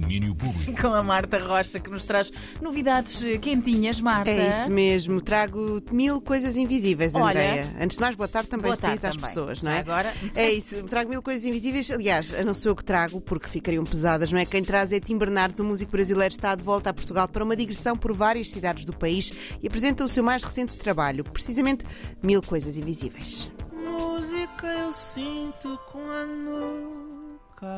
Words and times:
Domínio 0.00 0.34
Público. 0.34 0.80
Com 0.80 0.94
a 0.94 1.02
Marta 1.02 1.38
Rocha, 1.38 1.78
que 1.78 1.90
nos 1.90 2.04
traz 2.04 2.32
novidades 2.60 3.22
quentinhas, 3.40 4.00
Marta. 4.00 4.30
É 4.30 4.48
isso 4.48 4.70
mesmo, 4.70 5.20
trago 5.20 5.82
mil 5.90 6.20
coisas 6.20 6.56
invisíveis, 6.56 7.14
Olha. 7.14 7.26
Andreia. 7.28 7.76
Antes 7.80 7.96
de 7.96 8.00
mais, 8.02 8.14
boa 8.14 8.28
tarde 8.28 8.48
também 8.48 8.64
Boa 8.64 8.76
se 8.76 8.82
tarde 8.82 8.96
diz 8.96 9.04
às 9.04 9.16
também. 9.16 9.28
pessoas, 9.28 9.62
não 9.62 9.70
Já 9.70 9.76
é? 9.76 9.80
agora? 9.80 10.14
É 10.34 10.50
isso, 10.50 10.82
trago 10.84 11.10
mil 11.10 11.22
coisas 11.22 11.44
invisíveis. 11.44 11.90
Aliás, 11.90 12.32
não 12.44 12.54
sou 12.54 12.72
eu 12.72 12.76
que 12.76 12.84
trago, 12.84 13.20
porque 13.20 13.48
ficariam 13.48 13.84
pesadas, 13.84 14.30
não 14.32 14.38
é? 14.38 14.46
Quem 14.46 14.62
traz 14.62 14.92
é 14.92 15.00
Tim 15.00 15.18
Bernardes, 15.18 15.60
o 15.60 15.64
músico 15.64 15.92
brasileiro, 15.92 16.32
está 16.34 16.54
de 16.54 16.62
volta 16.62 16.90
a 16.90 16.94
Portugal 16.94 17.28
para 17.28 17.44
uma 17.44 17.56
digressão 17.56 17.96
por 17.96 18.12
várias 18.12 18.50
cidades 18.50 18.84
do 18.84 18.92
país 18.92 19.32
e 19.62 19.66
apresenta 19.66 20.04
o 20.04 20.08
seu 20.08 20.22
mais 20.22 20.42
recente 20.42 20.76
trabalho, 20.76 21.24
precisamente 21.24 21.84
Mil 22.22 22.42
Coisas 22.42 22.76
Invisíveis. 22.76 23.50
Música 23.82 24.66
eu 24.86 24.92
sinto 24.92 25.78
com 25.90 25.98
a 25.98 26.24
nuca. 26.26 27.76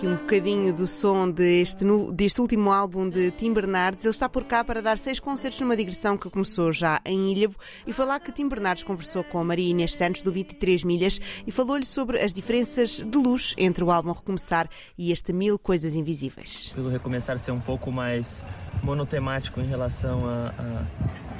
Aqui 0.00 0.06
um 0.08 0.16
bocadinho 0.16 0.72
do 0.72 0.86
som 0.86 1.30
deste, 1.30 1.84
deste 2.14 2.40
último 2.40 2.72
álbum 2.72 3.10
de 3.10 3.30
Tim 3.32 3.52
Bernardes. 3.52 4.02
Ele 4.06 4.12
está 4.12 4.30
por 4.30 4.44
cá 4.44 4.64
para 4.64 4.80
dar 4.80 4.96
seis 4.96 5.20
concertos 5.20 5.60
numa 5.60 5.76
digressão 5.76 6.16
que 6.16 6.30
começou 6.30 6.72
já 6.72 6.98
em 7.04 7.30
Ilhavo 7.30 7.58
e 7.86 7.92
foi 7.92 8.06
lá 8.06 8.18
que 8.18 8.32
Tim 8.32 8.48
Bernardes 8.48 8.82
conversou 8.82 9.22
com 9.22 9.38
a 9.38 9.44
Maria 9.44 9.68
Inês 9.70 9.92
Santos 9.94 10.22
do 10.22 10.32
23 10.32 10.84
Milhas 10.84 11.20
e 11.46 11.52
falou-lhe 11.52 11.84
sobre 11.84 12.18
as 12.18 12.32
diferenças 12.32 12.92
de 12.92 13.18
luz 13.18 13.54
entre 13.58 13.84
o 13.84 13.90
álbum 13.90 14.12
Recomeçar 14.12 14.70
e 14.96 15.12
este 15.12 15.34
Mil 15.34 15.58
Coisas 15.58 15.94
Invisíveis. 15.94 16.72
pelo 16.74 16.88
recomeçar 16.88 17.38
ser 17.38 17.50
um 17.50 17.60
pouco 17.60 17.92
mais 17.92 18.42
monotemático 18.82 19.60
em 19.60 19.66
relação 19.66 20.26
a, 20.26 20.54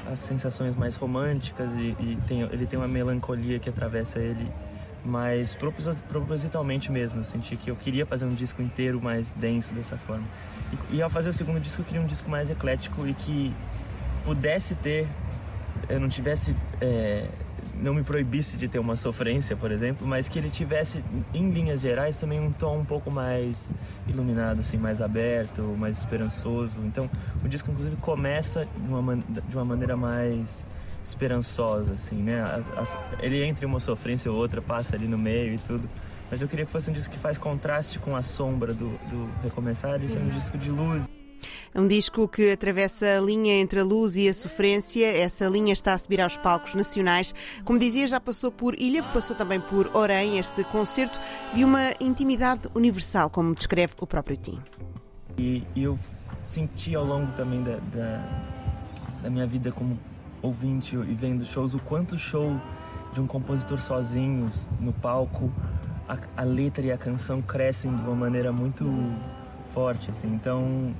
a- 0.07 0.13
às 0.13 0.19
sensações 0.21 0.77
mais 0.77 0.97
românticas 0.97 1.71
e, 1.79 1.97
e 1.99 2.19
tem- 2.29 2.43
ele 2.43 2.67
tem 2.67 2.79
uma 2.79 2.89
melancolia 2.89 3.59
que 3.59 3.71
atravessa 3.71 4.19
ele 4.19 4.47
proposi- 5.59 6.03
propositalmente 6.09 6.91
mesmo. 6.91 7.21
Eu 7.21 7.25
senti 7.25 7.57
que 7.57 7.71
eu 7.71 7.77
queria 7.77 8.07
fazer 8.07 8.25
um 8.25 8.35
disco 8.35 8.63
inteiro 8.63 9.01
mais 9.01 9.31
denso 9.31 9.75
dessa 9.75 9.97
forma. 9.97 10.25
E, 10.91 10.97
e 10.97 11.03
ao 11.03 11.11
fazer 11.11 11.31
o 11.31 11.33
segundo 11.33 11.61
disco 11.61 11.83
eu 11.83 11.85
queria 11.85 12.01
um 12.01 12.07
disco 12.07 12.31
mais 12.31 12.51
eclético 12.51 13.07
e 13.07 13.15
que 13.15 13.53
pudesse 14.25 14.75
ter, 14.75 15.09
eu 15.89 15.99
não 15.99 16.09
tivesse, 16.09 16.55
é, 16.81 17.27
não 17.75 17.95
me 17.95 18.03
proibisse 18.03 18.57
de 18.57 18.69
ter 18.69 18.79
uma 18.79 18.97
sofrência, 18.97 19.57
por 19.57 19.73
exemplo, 19.73 20.07
mas 20.07 20.29
que 20.29 20.39
ele 20.39 20.51
tivesse, 20.51 21.03
em 21.33 21.51
linhas 21.51 21.81
gerais, 21.81 22.17
também 22.17 22.39
um 22.41 22.53
tom 22.53 22.79
um 22.79 22.85
pouco 22.85 23.11
mais 23.11 23.71
iluminado, 24.07 24.61
assim, 24.61 24.77
mais 24.77 25.01
aberto, 25.01 25.63
mais 25.79 25.99
esperançoso. 25.99 26.81
Então, 26.85 27.11
o 27.45 27.49
disco, 27.49 27.71
inclusive, 27.71 27.97
começa 27.97 28.67
de 28.77 28.93
uma, 28.93 29.17
de 29.17 29.57
uma 29.57 29.65
maneira 29.65 29.97
mais 29.97 30.65
esperançosa, 31.05 31.93
assim, 31.95 32.17
né? 32.17 32.43
A- 32.43 32.63
a- 32.81 33.25
ele 33.25 33.43
entre 33.45 33.65
uma 33.67 33.81
sofrência 33.81 34.31
ou 34.31 34.39
outra, 34.39 34.61
passa 34.63 34.97
ali 34.97 35.07
no 35.09 35.19
meio 35.19 35.55
e 35.55 35.59
tudo. 35.59 35.89
Mas 36.31 36.41
eu 36.41 36.47
queria 36.49 36.65
que 36.65 36.71
fosse 36.71 36.89
um 36.91 36.93
disco 36.93 37.13
que 37.13 37.19
faz 37.19 37.37
contraste 37.39 37.99
com 37.99 38.15
a 38.15 38.23
sombra 38.23 38.73
do, 38.73 38.89
do 39.09 39.29
Recomeçar. 39.43 40.01
Isso 40.03 40.17
é 40.17 40.21
um 40.21 40.29
disco 40.29 40.57
de 40.57 40.71
luz. 40.71 41.03
É 41.75 41.81
um 41.81 41.89
disco 41.89 42.29
que 42.29 42.53
atravessa 42.53 43.17
a 43.17 43.21
linha 43.21 43.55
entre 43.55 43.81
a 43.81 43.85
luz 43.85 44.15
e 44.15 44.29
a 44.29 44.35
sofrência. 44.35 45.07
Essa 45.07 45.49
linha 45.49 45.73
está 45.73 45.95
a 45.95 45.99
subir 45.99 46.21
aos 46.21 46.37
palcos 46.37 46.75
nacionais. 46.75 47.35
Como 47.65 47.79
dizia, 47.79 48.07
já 48.07 48.21
passou 48.21 48.53
por 48.53 48.79
Ilha, 48.79 49.03
passou 49.03 49.35
também 49.35 49.61
por 49.61 49.91
Orem, 49.97 50.39
este 50.39 50.63
concerto 50.65 51.19
de 51.55 51.65
uma 51.65 51.93
intimidade 52.01 52.63
universal, 52.75 53.29
como 53.31 53.55
descreve 53.55 53.95
o 54.01 54.07
próprio 54.07 54.37
Tim. 54.37 54.61
E, 55.39 55.65
e 55.75 55.83
eu 55.83 55.99
senti 56.45 56.95
ao 56.95 57.05
longo 57.05 57.33
também 57.33 57.63
da, 57.63 57.77
da, 57.93 58.43
da 59.23 59.31
minha 59.31 59.47
vida 59.47 59.73
como 59.73 59.99
ouvinte 60.43 60.97
e 60.97 61.15
vendo 61.15 61.45
shows 61.45 61.75
o 61.75 61.79
quanto 61.79 62.19
show 62.19 62.59
de 63.13 63.21
um 63.21 63.27
compositor 63.27 63.81
sozinho 63.81 64.51
no 64.81 64.93
palco, 64.93 65.51
a, 66.09 66.17
a 66.37 66.45
letra 66.45 66.85
e 66.85 66.93
a 66.93 66.99
canção 66.99 67.43
crescem 67.43 67.95
de 67.95 68.03
uma 68.03 68.15
maneira 68.15 68.53
muito 68.53 68.85
forte, 69.73 70.11
assim. 70.11 70.29
Então 70.29 70.95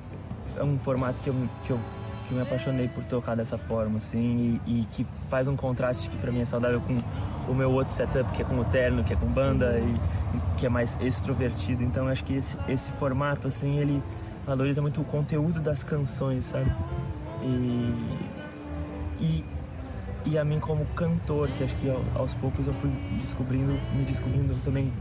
é 0.57 0.63
um 0.63 0.77
formato 0.79 1.17
que 1.23 1.29
eu, 1.29 1.35
que 1.65 1.71
eu, 1.71 1.79
que 2.27 2.33
me 2.33 2.41
apaixonei 2.41 2.87
por 2.87 3.03
tocar 3.05 3.35
dessa 3.35 3.57
forma, 3.57 3.97
assim, 3.97 4.59
e, 4.65 4.81
e 4.81 4.85
que 4.85 5.05
faz 5.29 5.47
um 5.47 5.55
contraste 5.55 6.09
que 6.09 6.17
para 6.17 6.31
mim 6.31 6.41
é 6.41 6.45
saudável 6.45 6.81
com 6.81 7.51
o 7.51 7.55
meu 7.55 7.71
outro 7.71 7.93
setup, 7.93 8.31
que 8.31 8.41
é 8.41 8.45
com 8.45 8.59
o 8.59 8.65
terno, 8.65 9.03
que 9.03 9.13
é 9.13 9.15
com 9.15 9.27
banda 9.27 9.79
e 9.79 10.57
que 10.57 10.65
é 10.65 10.69
mais 10.69 10.97
extrovertido. 11.01 11.83
Então 11.83 12.07
acho 12.07 12.23
que 12.23 12.33
esse, 12.33 12.57
esse 12.67 12.91
formato, 12.93 13.47
assim, 13.47 13.77
ele 13.77 14.01
valoriza 14.45 14.81
muito 14.81 15.01
o 15.01 15.03
conteúdo 15.03 15.59
das 15.59 15.83
canções, 15.83 16.45
sabe? 16.45 16.71
E, 17.43 18.30
e 20.31 20.37
a 20.37 20.45
mim 20.45 20.59
como 20.59 20.85
cantor, 20.95 21.49
que 21.49 21.63
acho 21.63 21.75
que 21.75 21.89
ao- 21.89 22.01
aos 22.15 22.33
poucos 22.33 22.65
eu 22.65 22.73
fui 22.73 22.89
descobrindo, 23.21 23.73
me 23.93 24.05
descobrindo 24.05 24.55
também 24.63 24.91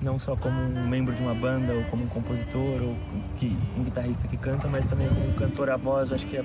não 0.00 0.16
só 0.18 0.36
como 0.36 0.54
um 0.60 0.88
membro 0.88 1.12
de 1.12 1.20
uma 1.22 1.34
banda 1.34 1.72
ou 1.72 1.82
como 1.84 2.04
um 2.04 2.08
compositor 2.08 2.82
ou 2.82 2.96
que, 3.36 3.56
um 3.76 3.82
guitarrista 3.82 4.28
que 4.28 4.36
canta, 4.36 4.68
mas 4.68 4.88
também 4.88 5.08
como 5.08 5.32
cantor 5.34 5.70
à 5.70 5.76
voz, 5.76 6.12
acho 6.12 6.26
que 6.26 6.36
é, 6.36 6.44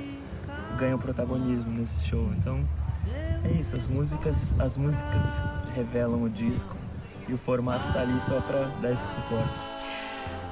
ganha 0.80 0.96
o 0.96 1.00
protagonismo 1.00 1.72
nesse 1.72 2.08
show. 2.08 2.32
Então 2.40 2.64
é 3.44 3.52
isso, 3.60 3.76
as 3.76 3.92
músicas, 3.92 4.60
as 4.60 4.76
músicas 4.78 5.44
revelam 5.76 6.24
o 6.24 6.30
disco 6.30 6.76
e 7.28 7.34
o 7.34 7.38
formato 7.38 7.94
tá 7.94 8.02
ali 8.02 8.20
só 8.22 8.42
para 8.42 8.66
dar 8.82 8.92
esse 8.92 9.06
suporte. 9.22 9.69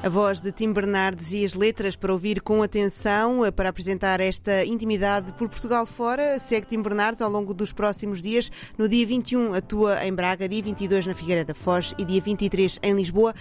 A 0.04 0.10
voz 0.10 0.40
de 0.40 0.52
Tim 0.54 0.72
Bernardes 0.72 1.34
e 1.34 1.44
as 1.44 1.54
letras 1.54 1.96
para 1.96 2.14
ouvir 2.14 2.40
com 2.40 2.62
atenção, 2.64 3.44
eh, 3.44 3.52
para 3.52 3.68
apresentar 3.68 4.22
esta 4.22 4.64
intimidade 4.64 5.34
por 5.34 5.50
Portugal 5.50 5.86
fora. 5.86 6.40
Segue 6.40 6.68
Tim 6.68 6.82
Bernardes 6.82 7.22
ao 7.22 7.30
longo 7.30 7.54
dos 7.54 7.74
próximos 7.74 8.22
dias. 8.22 8.50
No 8.78 8.88
dia 8.88 9.06
21 9.06 9.54
atua 9.56 10.06
em 10.06 10.14
Braga, 10.14 10.48
dia 10.48 10.62
22 10.64 11.08
na 11.08 11.14
Figueira 11.14 11.44
da 11.44 11.54
Foz 11.54 11.94
e 11.98 12.06
dia 12.06 12.22
23 12.22 12.80
em 12.84 12.94
Lisboa. 12.94 13.34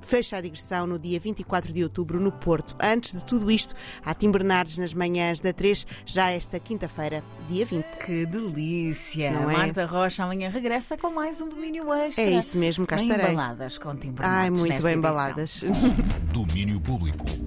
Fecha 0.00 0.36
a 0.36 0.40
digressão 0.40 0.86
no 0.86 0.98
dia 0.98 1.18
24 1.20 1.70
de 1.72 1.82
outubro 1.82 2.18
no 2.18 2.32
Porto. 2.32 2.76
Antes 2.80 3.12
de 3.12 3.22
tudo 3.24 3.50
isto, 3.50 3.74
há 4.02 4.14
Tim 4.14 4.30
Bernardes 4.30 4.78
nas 4.78 4.94
manhãs 4.94 5.40
da 5.40 5.52
3, 5.52 5.86
já 6.06 6.30
esta 6.30 6.58
quinta-feira, 6.58 7.22
dia 7.46 7.66
20. 7.66 7.84
Que 8.06 8.24
delícia! 8.24 9.32
Não 9.32 9.50
é? 9.50 9.56
Marta 9.56 9.84
Rocha 9.84 10.22
amanhã 10.24 10.48
regressa 10.48 10.96
com 10.96 11.10
mais 11.10 11.40
um 11.42 11.48
domínio 11.50 11.92
extra. 11.92 12.24
É 12.24 12.30
isso 12.30 12.56
mesmo, 12.56 12.86
cá 12.86 12.96
bem 12.96 13.06
estarei. 13.06 13.32
embaladas 13.32 13.76
com 13.76 13.94
Tim 13.96 14.14
Ai, 14.18 14.48
Bernardes 14.48 14.60
muito 14.60 14.68
nesta 14.72 14.88
bem 14.88 14.92
edição. 14.98 15.12
baladas. 15.12 15.64
Domínio 16.32 16.80
Público. 16.80 17.45